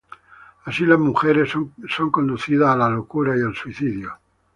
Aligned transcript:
Así 0.65 0.83
las 0.83 0.97
mujeres 0.97 1.51
son 1.51 2.09
conducidas 2.09 2.69
a 2.69 2.75
la 2.75 2.89
locura 2.89 3.37
y 3.37 3.41
al 3.41 3.53
suicidio. 3.53 4.11